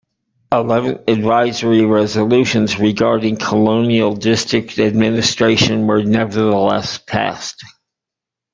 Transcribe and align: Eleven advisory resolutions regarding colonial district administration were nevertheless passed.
Eleven 0.51 0.97
advisory 1.07 1.85
resolutions 1.85 2.79
regarding 2.79 3.37
colonial 3.37 4.15
district 4.15 4.79
administration 4.79 5.85
were 5.85 6.01
nevertheless 6.03 6.97
passed. 6.97 7.63